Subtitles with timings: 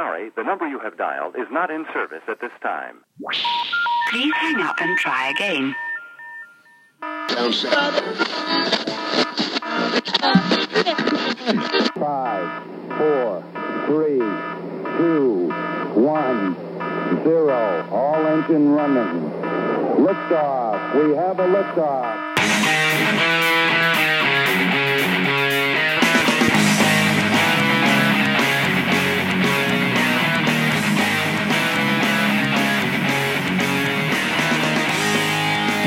[0.00, 2.96] sorry, the number you have dialed is not in service at this time.
[4.10, 5.76] Please hang up and try again.
[11.94, 12.48] Five,
[12.96, 13.44] four,
[13.86, 14.20] three,
[14.96, 15.52] two,
[16.00, 16.56] one,
[17.24, 17.86] zero.
[17.92, 19.30] All engine running.
[20.00, 20.94] Liftoff.
[20.94, 22.19] We have a liftoff.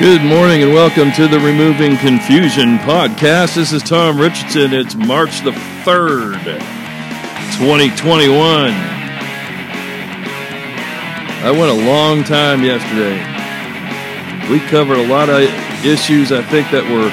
[0.03, 3.55] Good morning and welcome to the Removing Confusion podcast.
[3.55, 4.73] This is Tom Richardson.
[4.73, 5.51] It's March the
[5.85, 6.43] 3rd,
[7.55, 8.73] 2021.
[11.39, 13.15] I went a long time yesterday.
[14.51, 15.43] We covered a lot of
[15.85, 17.07] issues I think that were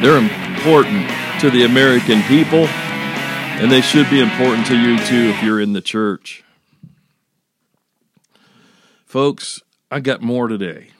[0.00, 1.06] they're important
[1.42, 2.64] to the American people
[3.60, 6.44] and they should be important to you too if you're in the church.
[9.04, 10.92] Folks, I got more today.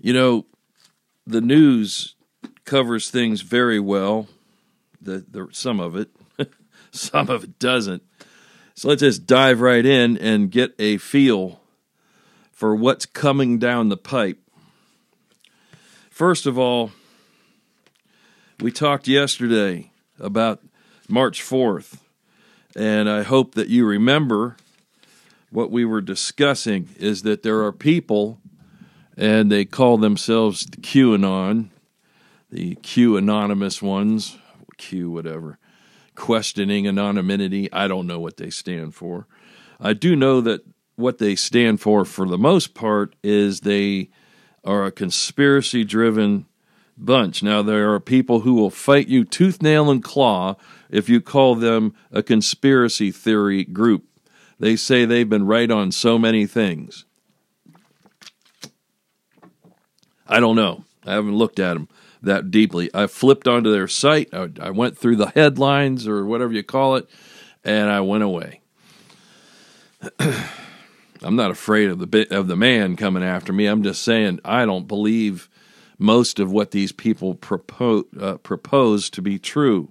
[0.00, 0.46] You know,
[1.26, 2.14] the news
[2.64, 4.28] covers things very well.
[5.00, 6.10] The, the some of it,
[6.90, 8.02] some of it doesn't.
[8.74, 11.60] So let's just dive right in and get a feel
[12.52, 14.38] for what's coming down the pipe.
[16.10, 16.92] First of all,
[18.60, 19.90] we talked yesterday
[20.20, 20.60] about
[21.08, 21.98] March 4th,
[22.76, 24.56] and I hope that you remember
[25.50, 28.38] what we were discussing is that there are people
[29.18, 31.70] and they call themselves the QAnon,
[32.50, 34.38] the Q anonymous ones,
[34.78, 35.58] Q whatever,
[36.14, 37.70] questioning anonymity.
[37.72, 39.26] I don't know what they stand for.
[39.80, 44.10] I do know that what they stand for, for the most part, is they
[44.64, 46.46] are a conspiracy driven
[46.96, 47.42] bunch.
[47.42, 50.56] Now, there are people who will fight you tooth, nail, and claw
[50.90, 54.04] if you call them a conspiracy theory group.
[54.60, 57.04] They say they've been right on so many things.
[60.28, 60.84] I don't know.
[61.06, 61.88] I haven't looked at them
[62.22, 62.90] that deeply.
[62.92, 64.28] I flipped onto their site.
[64.32, 67.08] I, I, went through the headlines or whatever you call it,
[67.64, 68.60] and I went away.
[70.20, 73.66] I'm not afraid of the of the man coming after me.
[73.66, 75.48] I'm just saying I don't believe
[75.98, 79.88] most of what these people propose uh, propose to be true.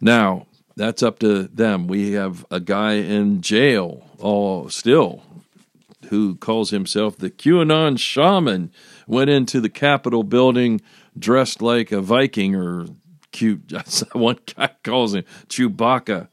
[0.00, 0.46] Now
[0.76, 1.86] that's up to them.
[1.86, 5.22] We have a guy in jail, all still
[6.08, 8.72] who calls himself the QAnon shaman,
[9.06, 10.80] went into the Capitol building
[11.18, 12.86] dressed like a Viking or
[13.32, 13.72] cute.
[14.12, 16.28] One guy calls him Chewbacca,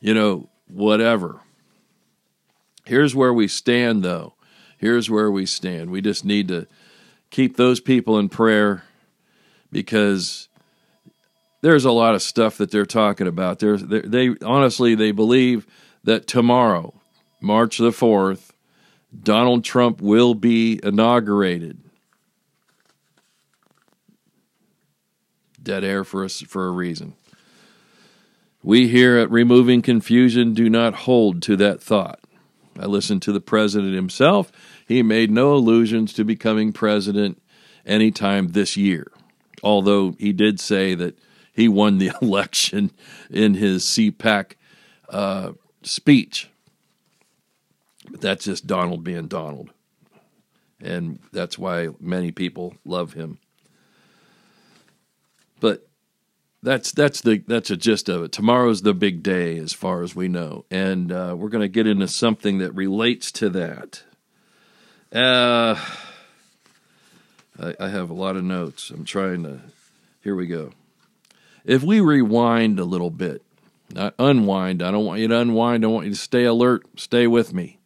[0.00, 1.40] you know, whatever.
[2.84, 4.34] Here's where we stand, though.
[4.78, 5.90] Here's where we stand.
[5.90, 6.66] We just need to
[7.30, 8.84] keep those people in prayer
[9.72, 10.48] because
[11.62, 13.58] there's a lot of stuff that they're talking about.
[13.58, 15.66] There's, they, they honestly they believe
[16.04, 16.94] that tomorrow,
[17.40, 18.53] March the fourth,
[19.22, 21.78] Donald Trump will be inaugurated.
[25.62, 27.14] Dead air for us for a reason.
[28.62, 32.20] We here at Removing Confusion do not hold to that thought.
[32.78, 34.50] I listened to the president himself.
[34.86, 37.40] He made no allusions to becoming president
[37.86, 39.10] anytime this year,
[39.62, 41.18] although he did say that
[41.52, 42.90] he won the election
[43.30, 44.52] in his CPAC
[45.08, 45.52] uh,
[45.82, 46.48] speech.
[48.10, 49.70] But that's just Donald being Donald.
[50.80, 53.38] And that's why many people love him.
[55.60, 55.86] But
[56.62, 58.32] that's that's the that's a gist of it.
[58.32, 61.86] Tomorrow's the big day, as far as we know, and uh, we're going to get
[61.86, 64.02] into something that relates to that.
[65.12, 65.78] Uh,
[67.58, 68.90] I, I have a lot of notes.
[68.90, 69.60] I'm trying to.
[70.22, 70.72] Here we go.
[71.64, 73.42] If we rewind a little bit,
[73.92, 74.82] not unwind.
[74.82, 75.84] I don't want you to unwind.
[75.84, 76.86] I want you to stay alert.
[76.96, 77.78] Stay with me.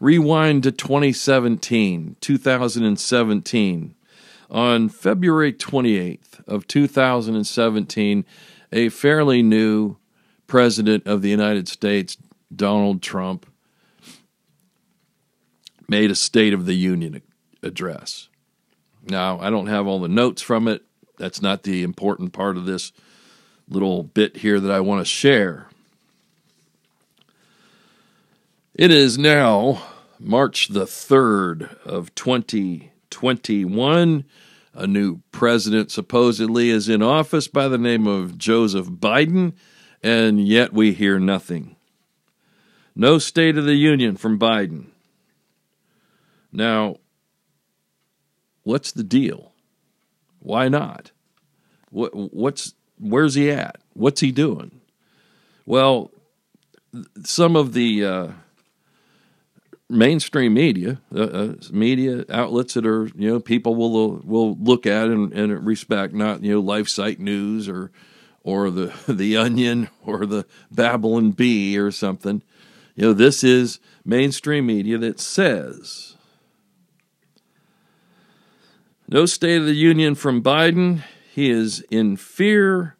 [0.00, 3.94] Rewind to 2017, 2017.
[4.50, 8.24] On February 28th of 2017,
[8.72, 9.96] a fairly new
[10.46, 12.16] president of the United States,
[12.54, 13.46] Donald Trump,
[15.86, 17.20] made a State of the Union
[17.62, 18.28] address.
[19.04, 20.82] Now, I don't have all the notes from it.
[21.18, 22.90] That's not the important part of this
[23.68, 25.68] little bit here that I want to share.
[28.74, 29.82] It is now
[30.22, 34.24] March the 3rd of 2021.
[34.74, 39.54] A new president supposedly is in office by the name of Joseph Biden,
[40.02, 41.76] and yet we hear nothing.
[42.94, 44.88] No State of the Union from Biden.
[46.52, 46.96] Now,
[48.62, 49.52] what's the deal?
[50.40, 51.12] Why not?
[51.90, 53.78] What, what's where's he at?
[53.94, 54.82] What's he doing?
[55.64, 56.10] Well,
[57.24, 58.28] some of the uh,
[59.90, 65.08] mainstream media, uh, uh, media outlets that are you know people will will look at
[65.08, 67.90] and, and respect, not you know Life Site News or
[68.42, 72.42] or the the Onion or the Babylon Bee or something.
[72.94, 76.16] You know, this is mainstream media that says
[79.08, 81.02] no State of the Union from Biden.
[81.32, 82.96] He is in fear,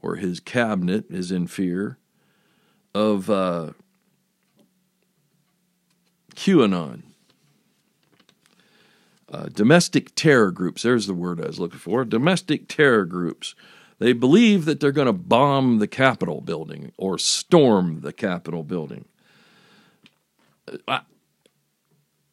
[0.00, 1.98] or his cabinet is in fear
[2.94, 3.72] of uh,
[6.36, 7.02] QAnon.
[9.28, 12.04] Uh, domestic terror groups, there's the word I was looking for.
[12.04, 13.56] Domestic terror groups.
[13.98, 19.06] They believe that they're going to bomb the Capitol building or storm the Capitol building.
[20.86, 21.00] Uh,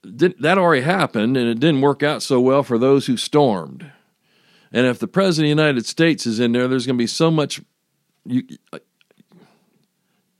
[0.03, 3.91] that already happened, and it didn't work out so well for those who stormed.
[4.71, 7.07] And if the President of the United States is in there, there's going to be
[7.07, 7.61] so much
[8.25, 8.43] you,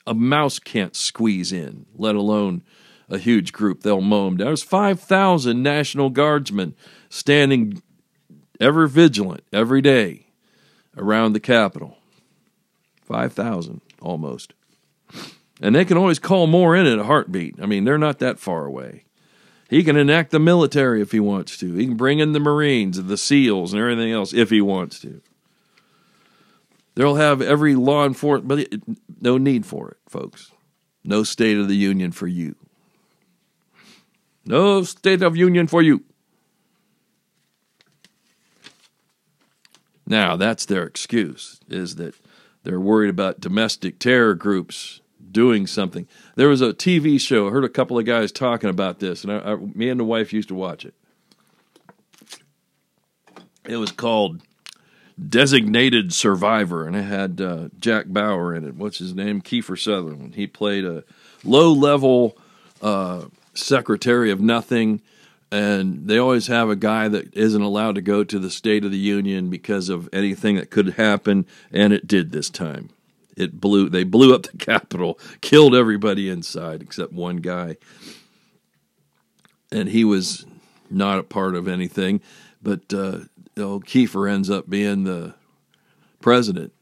[0.05, 2.63] a mouse can't squeeze in, let alone
[3.13, 3.81] a huge group.
[3.81, 4.47] They'll mow them down.
[4.47, 6.75] There's 5,000 National Guardsmen
[7.09, 7.81] standing
[8.59, 10.27] ever vigilant every day
[10.97, 11.97] around the Capitol.
[13.03, 14.53] 5,000 almost.
[15.61, 17.55] And they can always call more in at a heartbeat.
[17.61, 19.05] I mean, they're not that far away.
[19.69, 21.73] He can enact the military if he wants to.
[21.73, 24.99] He can bring in the Marines and the SEALs and everything else if he wants
[25.01, 25.21] to.
[26.95, 30.51] They'll have every law enforcement, but no need for it, folks.
[31.03, 32.55] No State of the Union for you.
[34.45, 36.03] No State of Union for you.
[40.05, 42.15] Now, that's their excuse, is that
[42.63, 45.01] they're worried about domestic terror groups
[45.31, 46.07] doing something.
[46.35, 47.47] There was a TV show.
[47.47, 50.05] I heard a couple of guys talking about this, and I, I, me and the
[50.05, 50.93] wife used to watch it.
[53.65, 54.41] It was called
[55.29, 58.75] Designated Survivor, and it had uh, Jack Bauer in it.
[58.75, 59.41] What's his name?
[59.41, 60.35] Kiefer Sutherland.
[60.35, 61.03] He played a
[61.45, 62.37] low level
[62.81, 65.01] uh, secretary of nothing
[65.53, 68.89] and they always have a guy that isn't allowed to go to the State of
[68.89, 72.89] the Union because of anything that could happen, and it did this time.
[73.37, 73.87] It blew.
[73.87, 77.77] They blew up the Capitol, killed everybody inside except one guy,
[79.71, 80.47] and he was
[80.89, 82.19] not a part of anything.
[82.59, 83.19] But uh,
[83.55, 85.35] Kiefer ends up being the
[86.19, 86.73] president.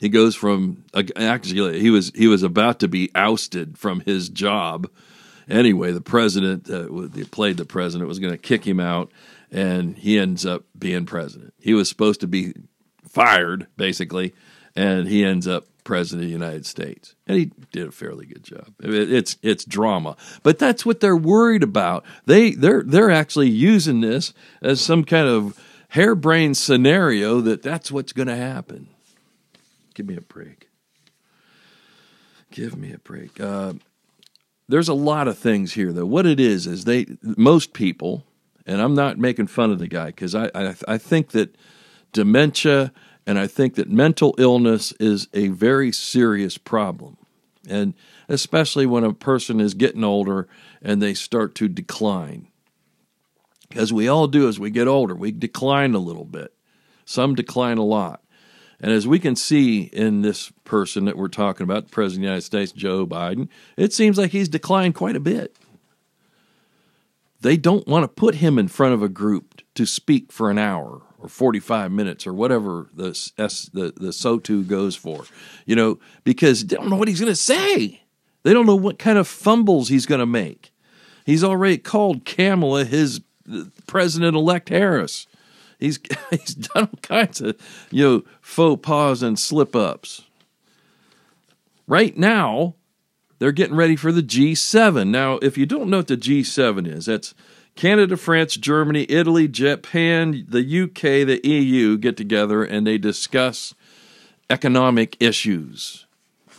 [0.00, 0.84] He goes from
[1.14, 4.90] actually he was he was about to be ousted from his job
[5.48, 6.86] anyway, the president uh,
[7.30, 9.10] played the president was going to kick him out,
[9.50, 11.54] and he ends up being president.
[11.60, 12.54] He was supposed to be
[13.08, 14.34] fired basically,
[14.74, 18.44] and he ends up president of the United States, and he did a fairly good
[18.44, 18.72] job.
[18.80, 22.04] It's it's drama, but that's what they're worried about.
[22.26, 25.58] They they're they're actually using this as some kind of
[25.90, 28.88] harebrained scenario that that's what's going to happen.
[29.94, 30.68] Give me a break.
[32.50, 33.40] Give me a break.
[33.40, 33.74] Uh,
[34.72, 36.06] there's a lot of things here though.
[36.06, 38.24] What it is is they most people,
[38.64, 41.54] and I'm not making fun of the guy because I, I I think that
[42.12, 42.90] dementia
[43.26, 47.18] and I think that mental illness is a very serious problem,
[47.68, 47.92] and
[48.30, 50.48] especially when a person is getting older
[50.80, 52.48] and they start to decline.
[53.74, 56.54] As we all do as we get older, we decline a little bit.
[57.04, 58.21] Some decline a lot.
[58.82, 62.26] And as we can see in this person that we're talking about, President of the
[62.26, 65.56] United States, Joe Biden, it seems like he's declined quite a bit.
[67.40, 70.58] They don't want to put him in front of a group to speak for an
[70.58, 75.24] hour or 45 minutes or whatever the S, the, the SOTU goes for,
[75.64, 78.02] you know, because they don't know what he's going to say.
[78.42, 80.72] They don't know what kind of fumbles he's going to make.
[81.24, 83.20] He's already called Kamala his
[83.52, 85.28] uh, President elect Harris.
[85.82, 85.98] He's
[86.30, 87.56] he's done all kinds of
[87.90, 90.22] you know faux pas and slip ups.
[91.88, 92.76] Right now,
[93.38, 95.08] they're getting ready for the G7.
[95.08, 97.34] Now, if you don't know what the G7 is, that's
[97.74, 103.74] Canada, France, Germany, Italy, Japan, the UK, the EU get together and they discuss
[104.48, 106.06] economic issues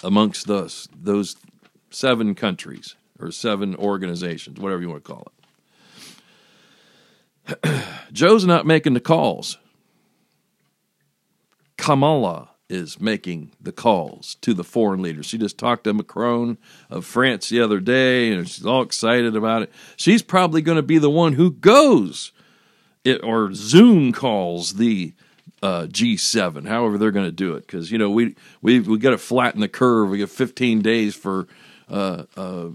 [0.03, 1.37] amongst those those
[1.89, 5.31] seven countries or seven organizations, whatever you want to call
[7.71, 7.83] it.
[8.13, 9.57] Joe's not making the calls.
[11.77, 15.25] Kamala is making the calls to the foreign leaders.
[15.25, 16.57] She just talked to Macron
[16.89, 19.71] of France the other day, and she's all excited about it.
[19.97, 22.31] She's probably going to be the one who goes
[23.03, 25.13] it, or Zoom calls the
[25.61, 26.67] uh, G7.
[26.67, 29.61] However, they're going to do it because you know we we we got to flatten
[29.61, 30.09] the curve.
[30.09, 31.47] We get 15 days for
[31.89, 32.69] uh, uh,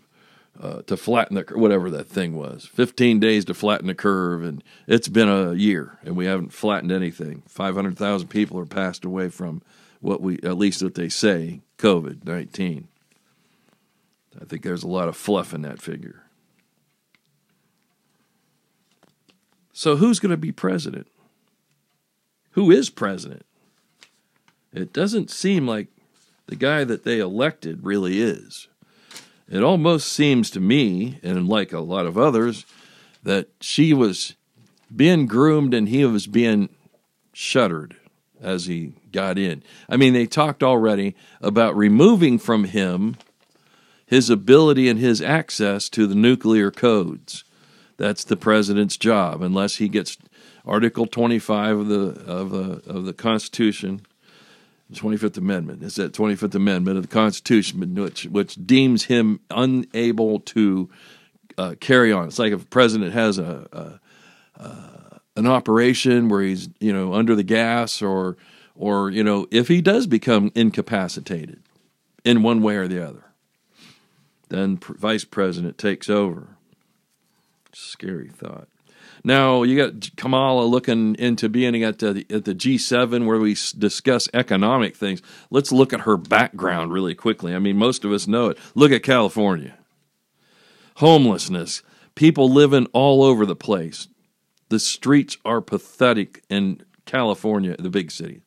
[0.60, 2.66] uh, to flatten the whatever that thing was.
[2.66, 6.92] 15 days to flatten the curve, and it's been a year, and we haven't flattened
[6.92, 7.42] anything.
[7.46, 9.62] 500,000 people are passed away from
[10.00, 12.88] what we, at least what they say, COVID 19.
[14.40, 16.24] I think there's a lot of fluff in that figure.
[19.72, 21.06] So, who's going to be president?
[22.52, 23.46] Who is president?
[24.72, 25.88] It doesn't seem like
[26.46, 28.68] the guy that they elected really is.
[29.50, 32.66] It almost seems to me, and like a lot of others,
[33.22, 34.34] that she was
[34.94, 36.68] being groomed and he was being
[37.32, 37.96] shuttered
[38.40, 39.62] as he got in.
[39.88, 43.16] I mean, they talked already about removing from him
[44.06, 47.44] his ability and his access to the nuclear codes.
[47.98, 50.16] That's the president's job, unless he gets
[50.64, 54.02] Article 25 of the of the of the Constitution,
[54.92, 55.82] 25th Amendment.
[55.82, 60.88] It's that 25th Amendment of the Constitution, which which deems him unable to
[61.56, 62.28] uh, carry on.
[62.28, 64.00] It's like if a president has a,
[64.56, 68.36] a, a an operation where he's you know under the gas or
[68.74, 71.62] or you know if he does become incapacitated
[72.24, 73.24] in one way or the other
[74.48, 76.56] then vice president takes over.
[77.72, 78.68] Scary thought.
[79.24, 84.28] Now you got Kamala looking into being at the at the G7 where we discuss
[84.32, 85.22] economic things.
[85.50, 87.54] Let's look at her background really quickly.
[87.54, 88.58] I mean, most of us know it.
[88.74, 89.76] Look at California.
[90.96, 91.82] Homelessness,
[92.14, 94.08] people living all over the place.
[94.68, 98.42] The streets are pathetic in California, the big city.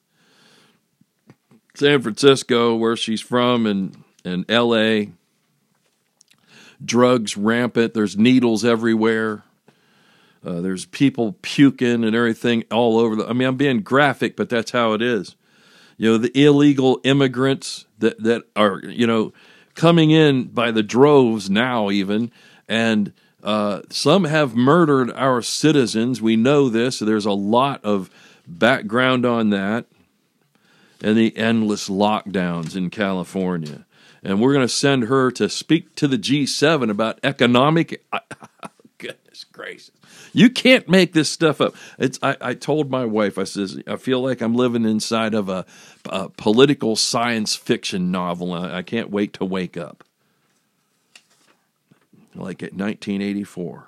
[1.75, 5.11] San Francisco, where she's from, and and L.A
[6.83, 7.93] drugs rampant.
[7.93, 9.43] There's needles everywhere.
[10.43, 13.15] Uh, there's people puking and everything all over.
[13.15, 15.35] The, I mean, I'm being graphic, but that's how it is.
[15.97, 19.33] You know, the illegal immigrants that that are you know
[19.75, 22.31] coming in by the droves now, even,
[22.67, 26.21] and uh, some have murdered our citizens.
[26.21, 26.99] We know this.
[26.99, 28.09] There's a lot of
[28.47, 29.85] background on that,
[31.03, 33.85] and the endless lockdowns in California
[34.23, 38.05] and we're going to send her to speak to the G7 about economic.
[39.01, 39.89] Goodness gracious.
[40.31, 41.73] You can't make this stuff up.
[41.97, 42.19] It's.
[42.21, 43.39] I, I, told my wife.
[43.39, 45.65] I says I feel like I'm living inside of a,
[46.05, 48.53] a political science fiction novel.
[48.53, 50.03] I, I can't wait to wake up.
[52.35, 53.87] Like at 1984.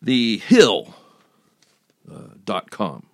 [0.00, 0.94] The Hill.
[2.08, 3.06] Uh, com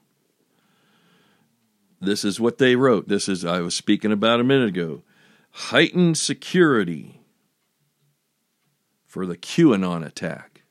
[2.03, 3.09] this is what they wrote.
[3.09, 5.03] This is, I was speaking about a minute ago.
[5.53, 7.20] Heightened security
[9.11, 10.62] for the QAnon attack.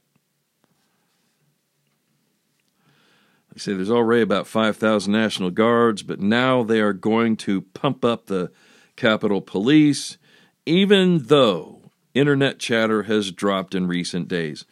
[3.52, 8.06] They say there's already about 5,000 National Guards, but now they are going to pump
[8.06, 8.50] up the
[8.96, 10.18] Capitol Police,
[10.66, 14.64] even though internet chatter has dropped in recent days.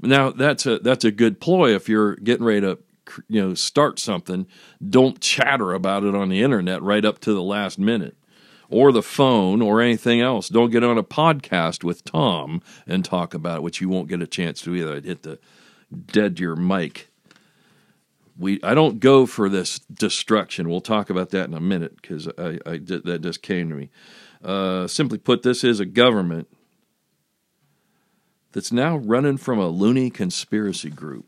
[0.00, 2.78] Now that's a that's a good ploy if you're getting ready to
[3.28, 4.46] you know start something,
[4.88, 8.16] don't chatter about it on the internet right up to the last minute
[8.70, 10.48] or the phone or anything else.
[10.48, 14.22] Don't get on a podcast with Tom and talk about it, which you won't get
[14.22, 14.94] a chance to either.
[14.94, 15.38] I'd hit the
[16.06, 17.08] dead your mic.
[18.38, 20.70] We I don't go for this destruction.
[20.70, 23.90] We'll talk about that in a minute because I, I that just came to me.
[24.42, 26.48] Uh, simply put, this is a government
[28.52, 31.26] that's now running from a loony conspiracy group.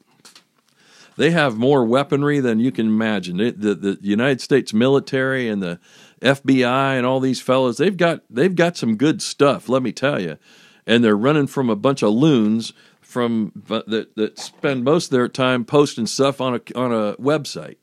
[1.17, 3.37] They have more weaponry than you can imagine.
[3.37, 5.79] the, the United States military and the
[6.23, 10.21] FBI and all these fellows, they've got they've got some good stuff, let me tell
[10.21, 10.39] you.
[10.87, 15.11] And they're running from a bunch of loons from uh, that that spend most of
[15.11, 17.77] their time posting stuff on a on a website.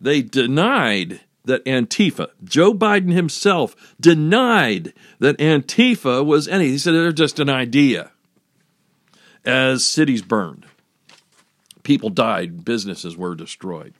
[0.00, 6.68] They denied that Antifa, Joe Biden himself denied that Antifa was any.
[6.68, 8.10] He said they're just an idea
[9.44, 10.66] as cities burned.
[11.82, 13.94] People died, businesses were destroyed.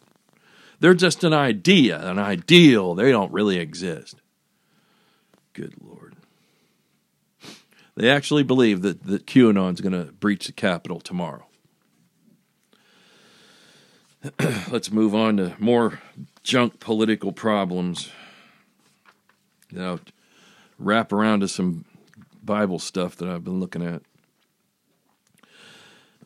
[0.81, 2.95] They're just an idea, an ideal.
[2.95, 4.17] They don't really exist.
[5.53, 6.17] Good Lord.
[7.97, 11.47] They actually believe that, that QAnon's going to breach the Capitol tomorrow.
[14.71, 16.01] Let's move on to more
[16.43, 18.11] junk political problems.
[19.71, 19.99] Now,
[20.79, 21.85] wrap around to some
[22.43, 24.03] Bible stuff that I've been looking at.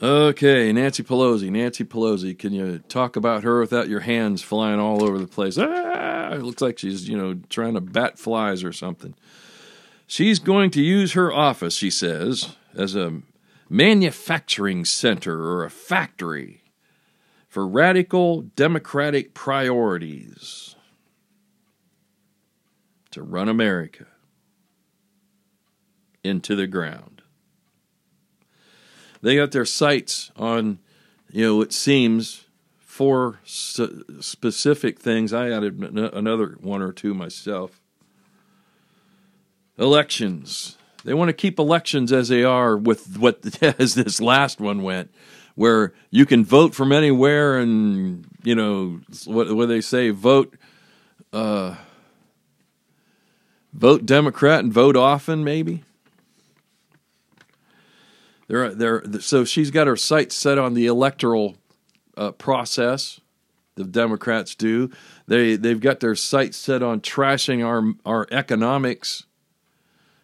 [0.03, 1.51] Okay, Nancy Pelosi.
[1.51, 5.57] Nancy Pelosi, can you talk about her without your hands flying all over the place?
[5.59, 9.15] Ah, it looks like she's, you know, trying to bat flies or something.
[10.07, 13.23] She's going to use her office, she says, as a
[13.71, 16.63] manufacturing center or a factory
[17.49, 20.75] for radical democratic priorities.
[23.13, 24.07] to run America
[26.25, 27.14] into the ground.
[29.25, 30.81] They got their sights on,
[31.33, 32.45] you know, it seems
[32.79, 35.33] four specific things.
[35.33, 37.81] I added another one or two myself.
[39.79, 40.77] Elections.
[41.05, 45.11] They want to keep elections as they are with what as this last one went,
[45.55, 50.55] where you can vote from anywhere and you know what what they say vote
[51.33, 51.77] uh,
[53.73, 55.83] vote Democrat and vote often maybe.
[58.47, 61.57] They're, they're, so she's got her sights set on the electoral
[62.17, 63.21] uh, process.
[63.77, 64.91] The Democrats do.
[65.27, 69.25] They they've got their sights set on trashing our our economics.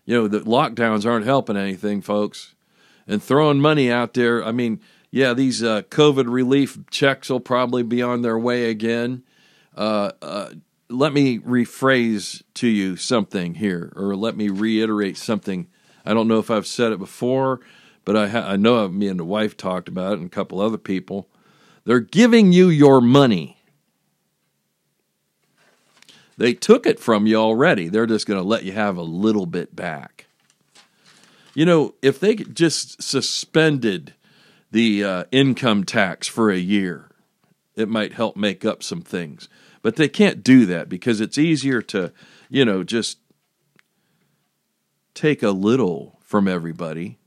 [0.04, 2.54] You know the lockdowns aren't helping anything, folks,
[3.08, 4.44] and throwing money out there.
[4.44, 9.24] I mean, yeah, these uh, COVID relief checks will probably be on their way again.
[9.76, 10.50] Uh, uh
[10.88, 15.68] let me rephrase to you something here, or let me reiterate something.
[16.04, 17.60] I don't know if I've said it before,
[18.10, 20.60] but I, ha- I know me and the wife talked about it, and a couple
[20.60, 21.28] other people.
[21.84, 23.62] They're giving you your money.
[26.36, 27.86] They took it from you already.
[27.86, 30.26] They're just going to let you have a little bit back.
[31.54, 34.14] You know, if they just suspended
[34.72, 37.12] the uh, income tax for a year,
[37.76, 39.48] it might help make up some things.
[39.82, 42.12] But they can't do that because it's easier to,
[42.48, 43.18] you know, just
[45.14, 47.19] take a little from everybody.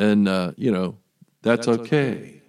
[0.00, 0.98] And, uh, you know,
[1.42, 2.10] that's, that's okay.
[2.10, 2.42] okay.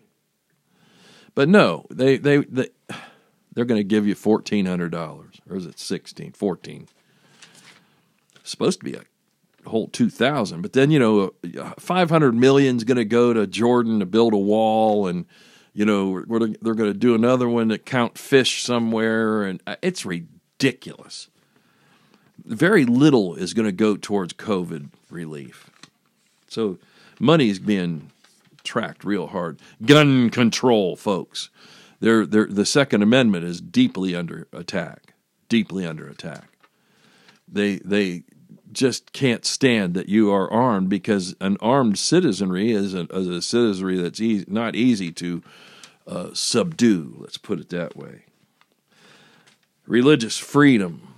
[1.35, 2.69] But no, they, they, they,
[3.53, 6.87] they're going to give you $1,400 or is it 16, 14.
[8.39, 9.03] It's supposed to be a
[9.69, 11.31] whole 2000 but then you know
[11.77, 15.27] 500 million is going to go to jordan to build a wall and
[15.73, 20.05] you know, they're going to do another one to count fish somewhere, and uh, it's
[20.05, 21.29] ridiculous.
[22.43, 25.69] Very little is going to go towards COVID relief.
[26.47, 26.79] So
[27.21, 28.11] money is being
[28.63, 29.59] tracked real hard.
[29.85, 31.49] Gun control, folks.
[31.99, 35.13] They're, they're, the Second Amendment is deeply under attack.
[35.49, 36.47] Deeply under attack.
[37.47, 38.23] They they
[38.71, 43.41] just can't stand that you are armed because an armed citizenry is a, is a
[43.41, 45.43] citizenry that's not easy to
[46.07, 48.23] uh, subdue, let's put it that way.
[49.85, 51.15] Religious freedom.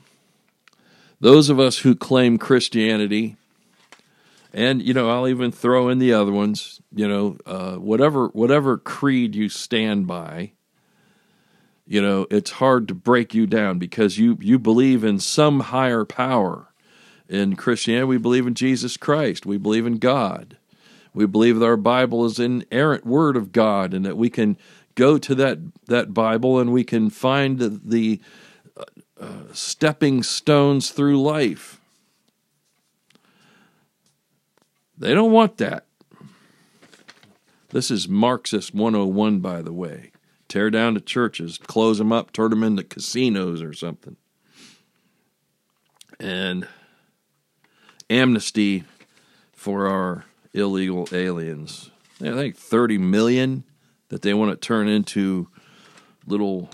[1.20, 3.38] Those of us who claim Christianity,
[4.54, 6.82] and you know, I'll even throw in the other ones.
[6.94, 10.54] You know, uh, whatever whatever creed you stand by,
[11.88, 16.06] you know, it's hard to break you down because you you believe in some higher
[16.06, 16.74] power
[17.30, 19.46] in Christianity, we believe in Jesus Christ.
[19.46, 20.58] We believe in God.
[21.13, 24.58] We believe that our Bible is an inerrant word of God and that we can
[24.96, 28.20] go to that, that Bible and we can find the, the
[29.20, 31.80] uh, stepping stones through life.
[35.04, 35.86] They don't want that.
[37.72, 40.12] This is Marxist 101, by the way.
[40.48, 44.16] Tear down the churches, close them up, turn them into casinos or something.
[46.22, 46.70] And
[48.10, 48.86] amnesty
[49.52, 51.92] for our illegal aliens.
[52.22, 53.66] I think 30 million
[54.08, 55.50] that they want to turn into
[56.26, 56.70] little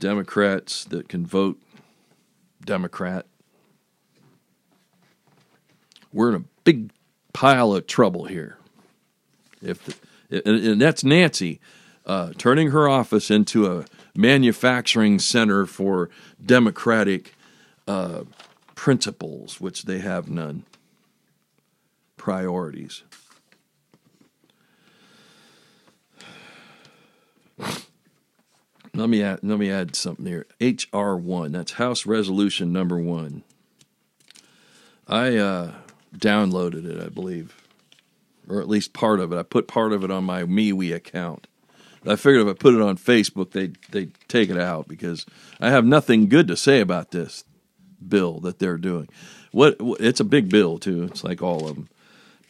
[0.00, 1.62] Democrats that can vote
[2.64, 3.26] Democrat.
[6.12, 6.90] We're in a big
[7.32, 8.56] pile of trouble here.
[9.62, 9.94] If the,
[10.46, 11.60] and that's Nancy
[12.06, 16.10] uh, turning her office into a manufacturing center for
[16.44, 17.34] Democratic
[17.86, 18.24] uh,
[18.74, 20.64] principles, which they have none,
[22.16, 23.02] priorities.
[28.94, 30.46] Let me add, let me add something here.
[30.60, 31.52] HR one.
[31.52, 33.44] That's House Resolution number one.
[35.06, 35.74] I uh,
[36.16, 37.54] downloaded it, I believe,
[38.48, 39.38] or at least part of it.
[39.38, 41.46] I put part of it on my MeWe account.
[42.06, 45.26] I figured if I put it on Facebook, they they take it out because
[45.60, 47.44] I have nothing good to say about this
[48.06, 49.08] bill that they're doing.
[49.52, 51.04] What it's a big bill too.
[51.04, 51.88] It's like all of them,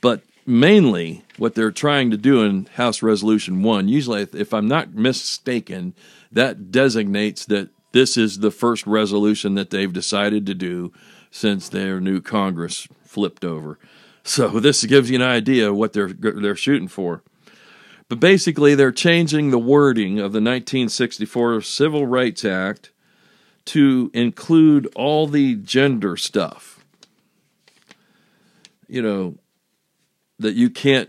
[0.00, 3.88] but mainly what they're trying to do in House Resolution One.
[3.88, 5.94] Usually, if I'm not mistaken,
[6.30, 10.92] that designates that this is the first resolution that they've decided to do
[11.30, 13.78] since their new Congress flipped over.
[14.22, 17.22] So this gives you an idea of what they're they're shooting for.
[18.08, 22.90] But basically, they're changing the wording of the 1964 Civil Rights Act
[23.66, 26.84] to include all the gender stuff.
[28.88, 29.38] You know,
[30.40, 31.08] that you can't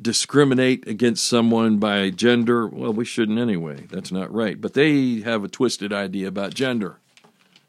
[0.00, 2.66] discriminate against someone by gender.
[2.66, 3.86] Well, we shouldn't anyway.
[3.90, 4.60] That's not right.
[4.60, 6.98] But they have a twisted idea about gender.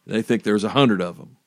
[0.06, 1.38] They think there's a hundred of them.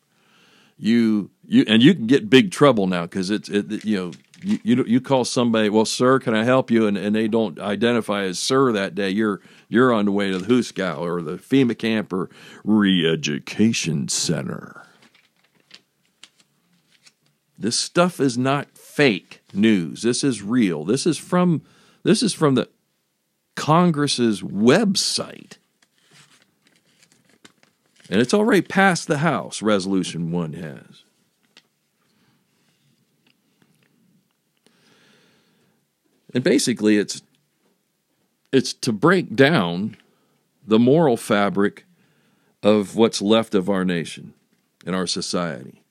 [0.82, 4.12] You you and you can get big trouble now because it's it, you know
[4.42, 7.58] you, you you call somebody well sir can I help you and, and they don't
[7.60, 11.36] identify as sir that day you're you're on the way to the Hooskow or the
[11.36, 12.30] FEMA camp or
[12.64, 14.86] re-education center.
[17.58, 20.00] This stuff is not fake news.
[20.00, 20.84] This is real.
[20.84, 21.62] This is from
[22.02, 22.70] this is from the
[23.54, 25.58] Congress's website.
[28.10, 31.04] And it's already passed the House, Resolution 1 has.
[36.34, 37.22] And basically it's
[38.52, 39.96] it's to break down
[40.66, 41.84] the moral fabric
[42.64, 44.34] of what's left of our nation
[44.84, 45.82] and our society.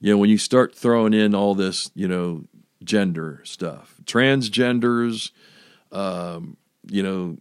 [0.00, 2.44] You know, when you start throwing in all this, you know,
[2.84, 5.30] gender stuff, transgenders,
[5.90, 7.38] um, you know,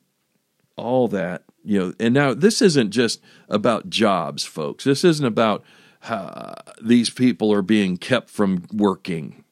[0.77, 4.85] all that, you know, and now this isn't just about jobs, folks.
[4.85, 5.65] This isn't about
[6.01, 9.43] how these people are being kept from working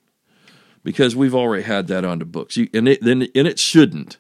[0.82, 2.56] because we've already had that on the books.
[2.56, 4.17] You, and it then and it shouldn't.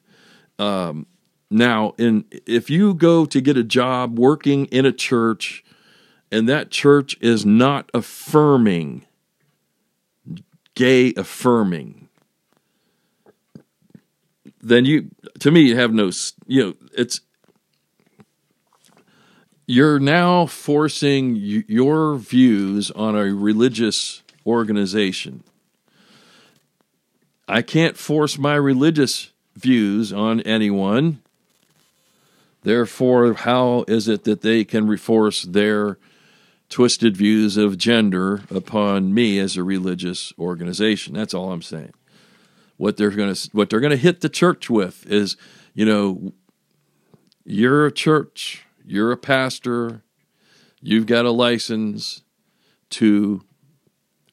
[0.59, 1.07] Um,
[1.49, 5.63] now, in if you go to get a job working in a church,
[6.29, 9.05] and that church is not affirming,
[10.73, 12.09] gay affirming,
[14.61, 16.11] then you, to me, you have no,
[16.45, 17.21] you know, it's
[19.65, 25.43] you're now forcing your views on a religious organization.
[27.47, 31.21] I can't force my religious views on anyone.
[32.63, 35.97] Therefore, how is it that they can reforce their
[36.69, 41.13] twisted views of gender upon me as a religious organization?
[41.13, 41.93] That's all I'm saying.
[42.77, 45.37] What they're going to what they're going to hit the church with is,
[45.73, 46.33] you know,
[47.45, 50.03] you're a church, you're a pastor,
[50.81, 52.21] you've got a license
[52.91, 53.43] to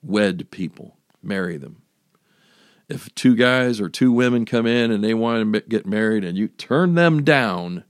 [0.02, 1.82] wed people, marry them
[2.92, 6.36] if two guys or two women come in and they want to get married and
[6.36, 7.84] you turn them down,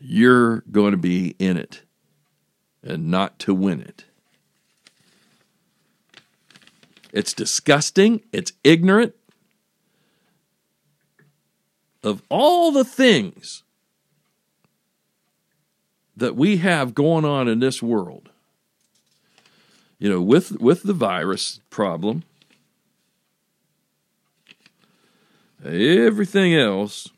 [0.00, 1.82] you're going to be in it
[2.82, 4.04] and not to win it.
[7.12, 8.22] It's disgusting.
[8.32, 9.14] It's ignorant.
[12.02, 13.61] Of all the things
[16.16, 18.30] that we have going on in this world,
[19.98, 22.24] you know, with, with the virus problem,
[25.64, 27.08] Everything else,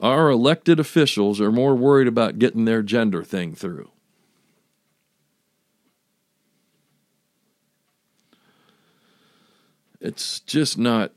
[0.00, 3.90] our elected officials are more worried about getting their gender thing through.
[10.00, 11.12] It's just not,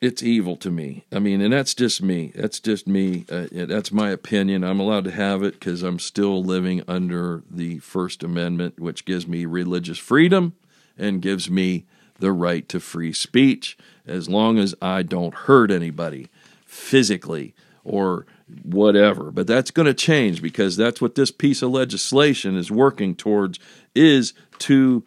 [0.00, 1.04] it's evil to me.
[1.10, 2.32] I mean, and that's just me.
[2.34, 3.24] That's just me.
[3.30, 4.62] Uh, that's my opinion.
[4.62, 9.26] I'm allowed to have it because I'm still living under the First Amendment, which gives
[9.26, 10.54] me religious freedom
[10.98, 11.86] and gives me
[12.18, 16.28] the right to free speech as long as I don't hurt anybody
[16.64, 17.54] physically
[17.84, 18.26] or
[18.62, 19.30] whatever.
[19.30, 23.58] But that's going to change because that's what this piece of legislation is working towards
[23.94, 25.04] is to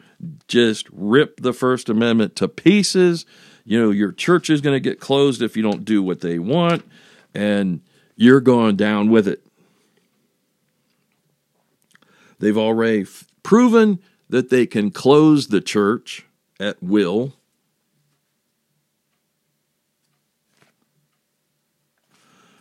[0.48, 3.26] just rip the First Amendment to pieces.
[3.66, 6.40] You know, your church is going to get closed if you don't do what they
[6.40, 6.84] want,
[7.34, 7.82] and
[8.16, 9.44] you're going down with it.
[12.40, 16.26] They've already f- proven that they can close the church
[16.60, 17.34] at will.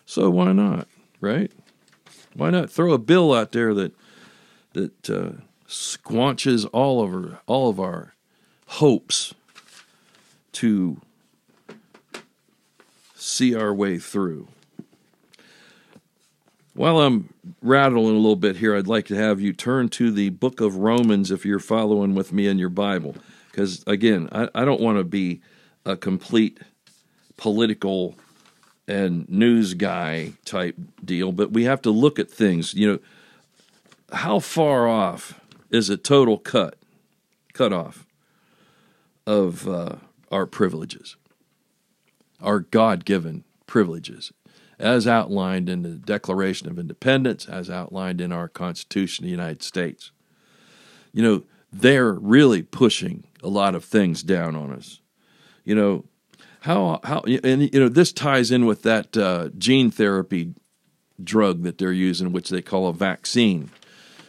[0.04, 0.88] So why not,
[1.20, 1.52] right?
[2.34, 3.92] Why not throw a bill out there that
[4.72, 8.14] that uh, squanches all of our, all of our
[8.66, 9.34] hopes
[10.60, 11.00] to
[13.14, 14.48] see our way through?
[16.74, 20.30] While I'm rattling a little bit here, I'd like to have you turn to the
[20.30, 23.16] book of Romans if you're following with me in your Bible
[23.58, 25.40] because again, I, I don't want to be
[25.84, 26.60] a complete
[27.36, 28.14] political
[28.86, 32.72] and news guy type deal, but we have to look at things.
[32.72, 32.98] You know,
[34.12, 35.40] how far off
[35.70, 36.76] is a total cut,
[37.52, 38.06] cut off
[39.26, 39.96] of uh,
[40.30, 41.16] our privileges,
[42.40, 44.32] our God given privileges,
[44.78, 49.62] as outlined in the Declaration of Independence, as outlined in our Constitution of the United
[49.62, 50.12] States?
[51.12, 55.00] You know, they're really pushing a lot of things down on us.
[55.64, 56.04] You know,
[56.60, 60.54] how how and you know this ties in with that uh, gene therapy
[61.22, 63.70] drug that they're using, which they call a vaccine.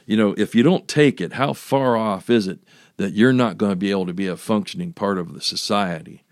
[0.05, 2.59] You know, if you don't take it, how far off is it
[2.99, 6.23] that you're not going to be able to be a functioning part of the society?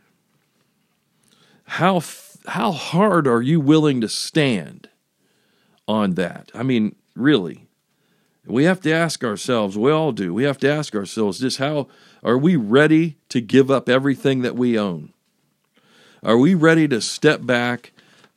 [1.68, 2.02] how
[2.48, 4.90] how hard are you willing to stand
[5.88, 6.50] on that?
[6.56, 7.68] I mean, really,
[8.46, 9.78] we have to ask ourselves.
[9.78, 10.34] We all do.
[10.34, 11.88] We have to ask ourselves just how
[12.24, 15.14] are we ready to give up everything that we own?
[16.24, 17.92] Are we ready to step back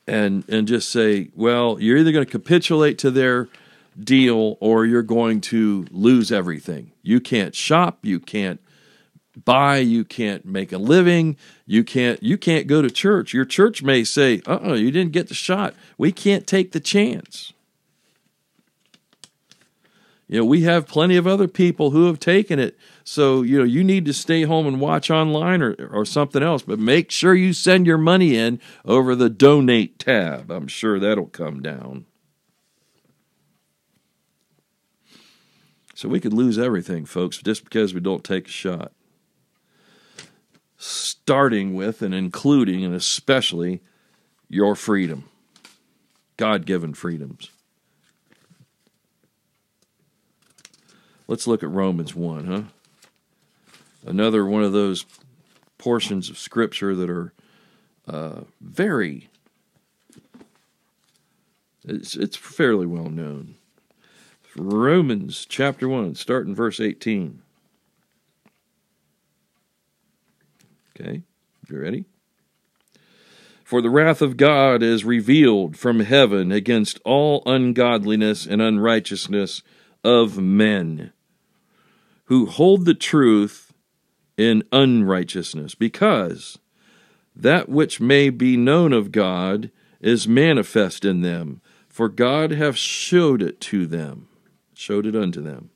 [0.05, 3.47] and and just say, well, you're either going to capitulate to their
[3.99, 6.91] deal or you're going to lose everything.
[7.01, 8.61] You can't shop, you can't
[9.45, 13.33] buy, you can't make a living, you can't you can't go to church.
[13.33, 15.73] Your church may say, "Uh-uh, you didn't get the shot.
[15.97, 17.53] We can't take the chance."
[20.27, 22.77] You know, we have plenty of other people who have taken it.
[23.03, 26.61] So, you know, you need to stay home and watch online or, or something else,
[26.61, 30.49] but make sure you send your money in over the donate tab.
[30.49, 32.05] I'm sure that'll come down.
[36.01, 38.91] So we could lose everything, folks, just because we don't take a shot.
[40.75, 43.81] Starting with and including and especially
[44.49, 45.29] your freedom,
[46.37, 47.51] God given freedoms.
[51.27, 52.63] Let's look at Romans 1, huh?
[54.03, 55.05] Another one of those
[55.77, 57.31] portions of Scripture that are
[58.07, 59.29] uh, very,
[61.85, 63.53] it's, it's fairly well known.
[64.55, 67.41] Romans chapter 1, starting verse 18.
[70.99, 71.23] Okay,
[71.69, 72.05] you ready?
[73.63, 79.61] For the wrath of God is revealed from heaven against all ungodliness and unrighteousness
[80.03, 81.13] of men
[82.25, 83.73] who hold the truth
[84.37, 86.59] in unrighteousness, because
[87.35, 93.41] that which may be known of God is manifest in them, for God hath showed
[93.41, 94.27] it to them,
[94.81, 95.69] showed it unto them.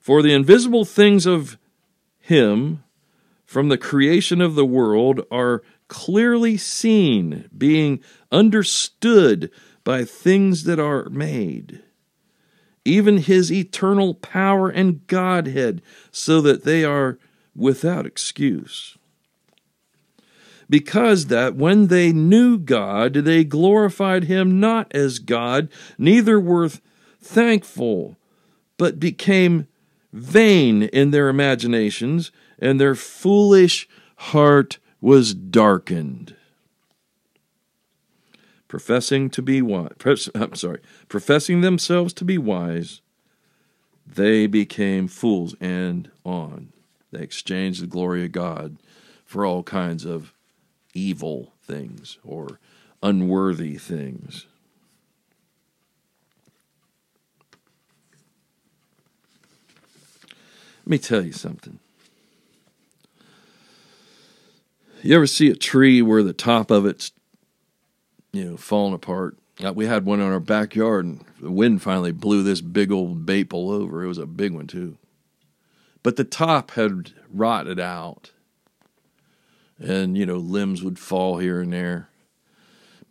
[0.00, 1.58] For the invisible things of
[2.18, 2.82] him
[3.44, 9.50] from the creation of the world are clearly seen, being understood
[9.84, 11.82] by things that are made
[12.88, 17.18] even his eternal power and Godhead, so that they are
[17.54, 18.96] without excuse.
[20.70, 25.68] Because that when they knew God, they glorified him not as God,
[25.98, 26.70] neither were
[27.20, 28.16] thankful,
[28.76, 29.66] but became
[30.12, 36.34] vain in their imaginations, and their foolish heart was darkened
[38.68, 43.00] professing to be wise, I'm sorry, professing themselves to be wise,
[44.06, 46.72] they became fools and on.
[47.10, 48.76] They exchanged the glory of God
[49.24, 50.32] for all kinds of
[50.94, 52.60] evil things or
[53.02, 54.46] unworthy things.
[60.88, 61.80] Let me tell you something.
[65.02, 67.12] You ever see a tree where the top of it's
[68.32, 69.36] you know, falling apart.
[69.74, 73.70] We had one in our backyard, and the wind finally blew this big old maple
[73.70, 74.02] over.
[74.02, 74.96] It was a big one too,
[76.02, 78.30] but the top had rotted out,
[79.78, 82.08] and you know, limbs would fall here and there.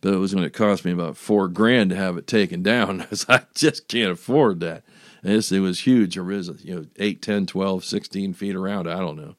[0.00, 2.98] But it was going to cost me about four grand to have it taken down,
[3.02, 4.82] because I just can't afford that.
[5.22, 6.16] This it was huge.
[6.16, 8.88] It was you know 8, 10, 12, 16 feet around.
[8.88, 9.36] I don't know.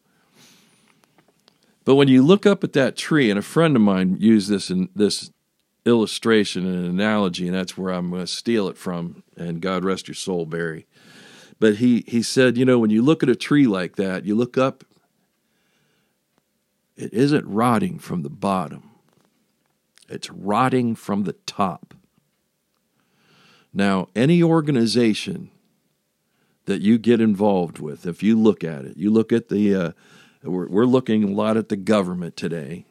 [1.85, 4.69] But when you look up at that tree, and a friend of mine used this
[4.69, 5.31] in this
[5.85, 9.23] illustration and analogy, and that's where I'm going to steal it from.
[9.35, 10.85] And God rest your soul, Barry.
[11.59, 14.35] But he he said, you know, when you look at a tree like that, you
[14.35, 14.83] look up.
[16.95, 18.91] It isn't rotting from the bottom.
[20.09, 21.93] It's rotting from the top.
[23.73, 25.51] Now, any organization
[26.69, 29.91] that you get involved with, if you look at it, you look at the, uh,
[30.43, 32.85] we're, we're looking a lot at the government today,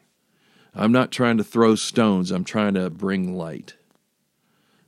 [0.75, 3.75] I'm not trying to throw stones, I'm trying to bring light.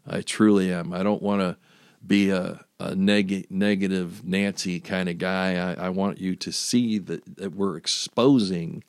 [0.06, 0.94] I truly am.
[0.94, 1.58] I don't want to
[2.06, 5.56] be a, a neg- negative Nancy kind of guy.
[5.56, 8.84] I, I want you to see that, that we're exposing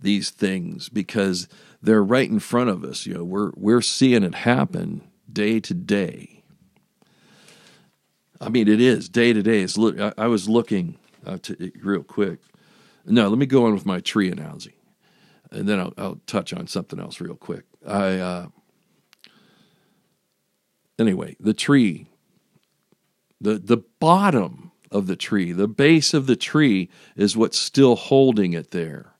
[0.00, 1.48] these things because
[1.82, 3.06] they're right in front of us.
[3.06, 6.39] You know, we're we're seeing it happen day to day.
[8.40, 9.60] I mean, it is day to day.
[9.60, 9.98] It's look.
[10.00, 12.40] I, I was looking uh, to, real quick.
[13.04, 14.74] No, let me go on with my tree analogy
[15.50, 17.64] and then I'll, I'll, touch on something else real quick.
[17.86, 18.46] I uh,
[20.98, 22.06] anyway, the tree,
[23.40, 28.52] the the bottom of the tree, the base of the tree is what's still holding
[28.52, 29.14] it there,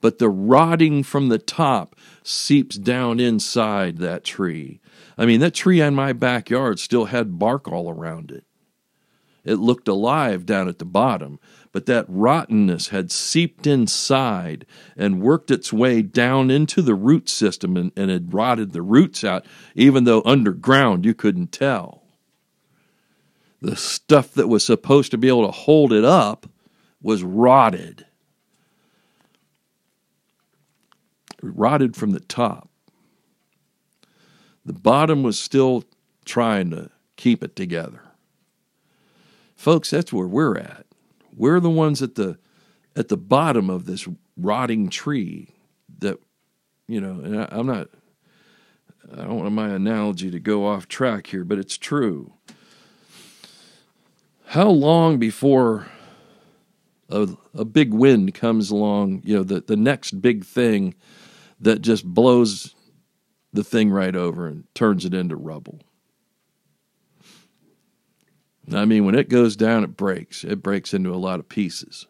[0.00, 4.80] but the rotting from the top seeps down inside that tree.
[5.18, 8.44] I mean, that tree in my backyard still had bark all around it.
[9.46, 11.38] It looked alive down at the bottom,
[11.70, 17.76] but that rottenness had seeped inside and worked its way down into the root system
[17.76, 22.02] and, and had rotted the roots out, even though underground you couldn't tell.
[23.62, 26.46] The stuff that was supposed to be able to hold it up
[27.00, 28.04] was rotted.
[31.40, 32.68] Rotted from the top.
[34.64, 35.84] The bottom was still
[36.24, 38.05] trying to keep it together.
[39.56, 40.86] Folks, that's where we're at.
[41.34, 42.38] We're the ones at the
[42.94, 45.54] at the bottom of this rotting tree
[45.98, 46.18] that
[46.86, 47.88] you know, and I, I'm not
[49.12, 52.32] I don't want my analogy to go off track here, but it's true.
[54.46, 55.88] How long before
[57.08, 60.94] a, a big wind comes along, you know, the, the next big thing
[61.60, 62.74] that just blows
[63.52, 65.80] the thing right over and turns it into rubble?
[68.72, 70.42] I mean, when it goes down, it breaks.
[70.42, 72.06] It breaks into a lot of pieces.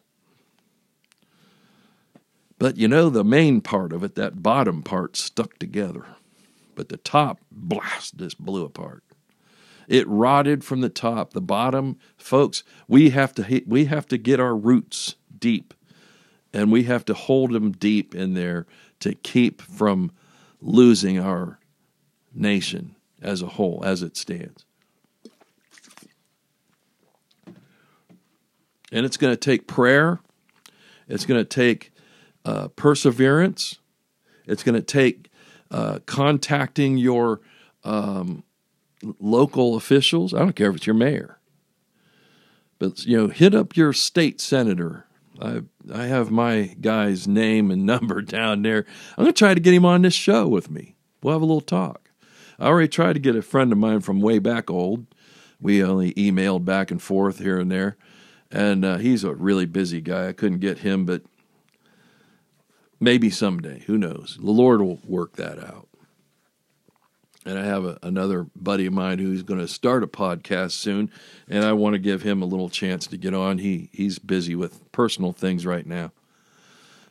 [2.59, 6.05] But you know, the main part of it, that bottom part, stuck together.
[6.75, 9.03] But the top, blast, just blew apart.
[9.87, 11.33] It rotted from the top.
[11.33, 15.73] The bottom, folks, we have to we have to get our roots deep,
[16.53, 18.65] and we have to hold them deep in there
[18.99, 20.11] to keep from
[20.61, 21.59] losing our
[22.33, 24.66] nation as a whole, as it stands.
[28.91, 30.19] And it's going to take prayer.
[31.07, 31.91] It's going to take
[32.45, 33.79] uh, perseverance.
[34.45, 35.29] It's going to take
[35.71, 37.41] uh, contacting your
[37.83, 38.43] um,
[39.19, 40.33] local officials.
[40.33, 41.39] I don't care if it's your mayor,
[42.79, 45.05] but you know, hit up your state senator.
[45.41, 45.61] I
[45.93, 48.85] I have my guy's name and number down there.
[49.17, 50.95] I'm going to try to get him on this show with me.
[51.21, 52.11] We'll have a little talk.
[52.59, 55.05] I already tried to get a friend of mine from way back old.
[55.59, 57.97] We only emailed back and forth here and there
[58.51, 60.27] and uh, he's a really busy guy.
[60.27, 61.23] I couldn't get him, but
[62.99, 63.83] maybe someday.
[63.87, 64.37] Who knows?
[64.41, 65.87] The Lord will work that out.
[67.45, 71.09] And I have a, another buddy of mine who's going to start a podcast soon,
[71.47, 73.59] and I want to give him a little chance to get on.
[73.59, 76.11] He he's busy with personal things right now.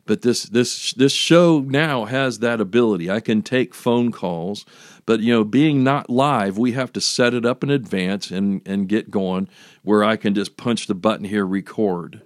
[0.05, 3.11] But this this this show now has that ability.
[3.11, 4.67] I can take phone calls
[5.07, 8.61] but you know, being not live, we have to set it up in advance and
[8.67, 9.49] and get going
[9.83, 12.23] where I can just punch the button here, record,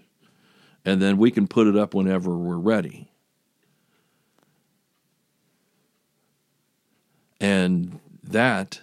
[0.84, 3.10] and then we can put it up whenever we're ready.
[7.38, 8.80] And that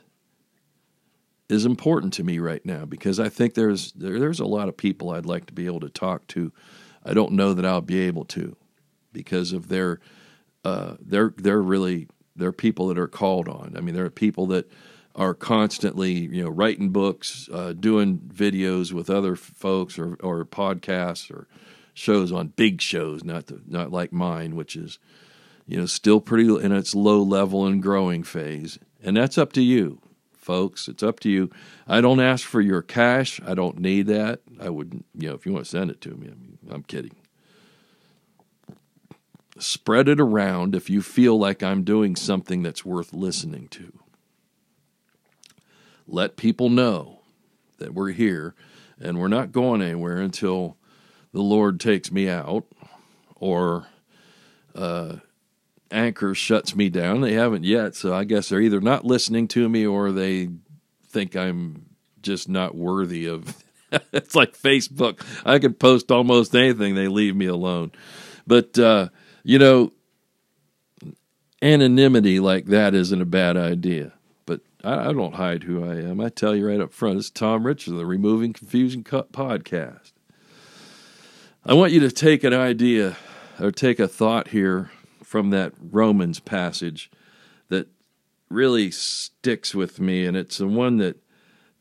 [1.50, 4.78] is important to me right now because I think there's there, there's a lot of
[4.78, 6.52] people I'd like to be able to talk to.
[7.04, 8.56] I don't know that I'll be able to
[9.14, 10.00] because of their
[10.66, 12.08] uh, they're they're really
[12.38, 13.74] there are people that are called on.
[13.76, 14.70] I mean, there are people that
[15.16, 21.32] are constantly, you know, writing books, uh, doing videos with other folks, or or podcasts,
[21.32, 21.48] or
[21.94, 25.00] shows on big shows, not the, not like mine, which is,
[25.66, 28.78] you know, still pretty in its low level and growing phase.
[29.04, 30.00] And that's up to you,
[30.34, 30.88] folks.
[30.88, 31.50] It's up to you.
[31.88, 33.42] I don't ask for your cash.
[33.46, 34.42] I don't need that.
[34.62, 36.84] I wouldn't, you know, if you want to send it to me, I mean, I'm
[36.84, 37.17] kidding
[39.60, 44.00] spread it around if you feel like I'm doing something that's worth listening to.
[46.08, 47.22] Let people know
[47.78, 48.56] that we're here
[49.00, 50.78] and we're not going anywhere until
[51.34, 52.66] the Lord takes me out
[53.36, 53.88] or
[54.76, 55.18] uh,
[55.92, 57.22] Anchor shuts me down.
[57.22, 60.50] They haven't yet, so I guess they're either not listening to me or they
[61.08, 61.86] think I'm
[62.22, 63.64] just not worthy of.
[64.12, 65.22] it's like Facebook.
[65.46, 67.92] I can post almost anything; they leave me alone.
[68.46, 69.10] But uh,
[69.48, 69.94] you know,
[71.62, 74.12] anonymity like that isn't a bad idea.
[74.46, 76.20] But I, I, don't hide who I am.
[76.20, 77.18] I tell you right up front.
[77.18, 80.12] It's Tom Richard, the Removing Confusion podcast.
[81.66, 83.16] I want you to take an idea
[83.58, 84.92] or take a thought here
[85.24, 87.10] from that Romans passage
[87.70, 87.88] that
[88.50, 91.24] really sticks with me, and it's the one that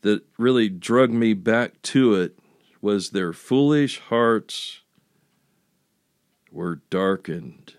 [0.03, 2.39] that really drug me back to it
[2.81, 4.83] was their foolish hearts
[6.51, 7.73] were darkened.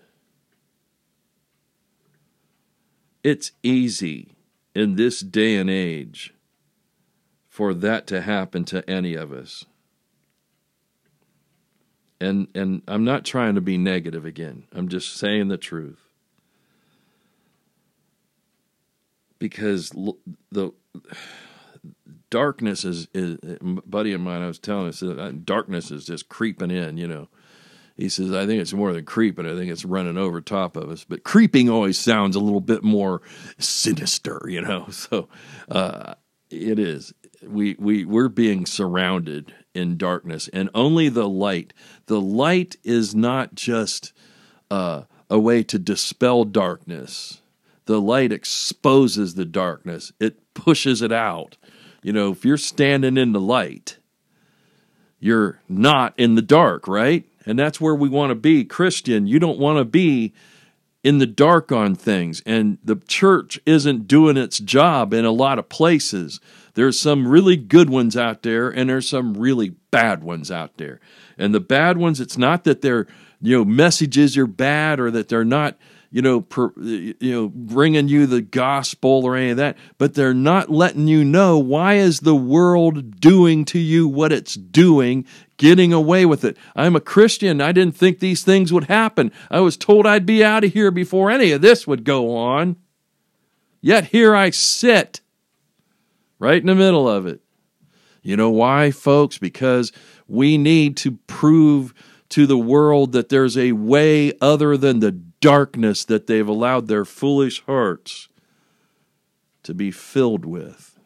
[3.22, 4.32] It's easy
[4.74, 6.34] in this day and age
[7.48, 9.64] for that to happen to any of us.
[12.20, 14.64] And and I'm not trying to be negative again.
[14.72, 16.00] I'm just saying the truth.
[19.38, 19.90] Because
[20.50, 20.72] the
[22.28, 26.72] darkness is, is buddy of mine I was telling us uh, darkness is just creeping
[26.72, 27.28] in, you know
[27.98, 29.44] he says, I think it's more than creeping.
[29.44, 31.04] I think it's running over top of us.
[31.04, 33.20] But creeping always sounds a little bit more
[33.58, 34.86] sinister, you know.
[34.98, 35.28] So
[35.70, 36.14] uh,
[36.50, 37.12] it is.
[37.42, 41.72] We we we're being surrounded in darkness, and only the light.
[42.06, 44.12] The light is not just
[44.70, 47.40] uh, a way to dispel darkness.
[47.86, 50.12] The light exposes the darkness.
[50.20, 51.56] It pushes it out.
[52.02, 53.98] You know, if you're standing in the light,
[55.18, 57.24] you're not in the dark, right?
[57.48, 58.62] And that's where we want to be.
[58.64, 60.34] Christian, you don't want to be
[61.02, 62.42] in the dark on things.
[62.44, 66.40] And the church isn't doing its job in a lot of places.
[66.74, 71.00] There's some really good ones out there, and there's some really bad ones out there.
[71.38, 73.06] And the bad ones, it's not that their
[73.40, 75.78] you know messages are bad or that they're not
[76.10, 80.32] you know, per, you know, bringing you the gospel or any of that, but they're
[80.32, 85.26] not letting you know why is the world doing to you what it's doing,
[85.58, 86.56] getting away with it.
[86.74, 87.60] I'm a Christian.
[87.60, 89.30] I didn't think these things would happen.
[89.50, 92.76] I was told I'd be out of here before any of this would go on.
[93.80, 95.20] Yet here I sit,
[96.38, 97.40] right in the middle of it.
[98.22, 99.38] You know why, folks?
[99.38, 99.92] Because
[100.26, 101.94] we need to prove
[102.30, 107.04] to the world that there's a way other than the darkness that they've allowed their
[107.04, 108.28] foolish hearts
[109.62, 110.98] to be filled with.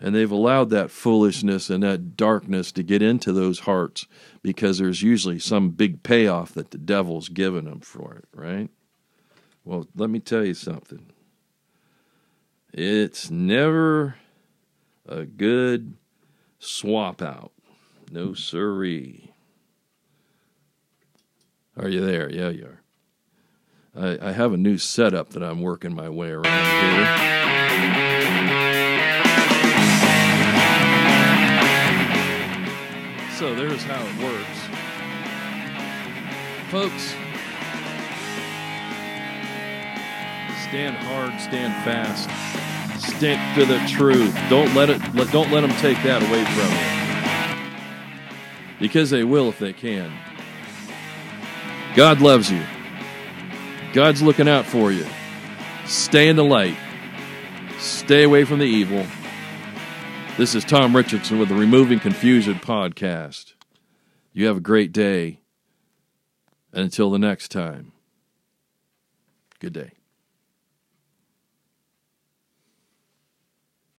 [0.00, 4.06] And they've allowed that foolishness and that darkness to get into those hearts
[4.42, 8.70] because there's usually some big payoff that the devil's given them for it, right?
[9.64, 11.10] Well, let me tell you something.
[12.72, 14.16] It's never
[15.06, 15.94] a good
[16.58, 17.52] swap out.
[18.10, 19.32] No siree.
[21.78, 22.28] Are you there?
[22.30, 22.82] Yeah, you are.
[23.96, 27.06] I, I have a new setup that I'm working my way around here.
[33.36, 34.58] So there's how it works.
[36.70, 37.14] Folks,
[40.68, 42.28] stand hard, stand fast.
[43.00, 44.36] Stick to the truth.
[44.50, 45.00] Don't let it
[45.30, 46.72] don't let them take that away from
[48.74, 48.78] you.
[48.80, 50.12] Because they will if they can.
[51.98, 52.62] God loves you.
[53.92, 55.04] God's looking out for you.
[55.84, 56.76] Stay in the light.
[57.80, 59.04] Stay away from the evil.
[60.36, 63.54] This is Tom Richardson with the Removing Confusion podcast.
[64.32, 65.40] You have a great day.
[66.72, 67.90] And until the next time,
[69.58, 69.97] good day.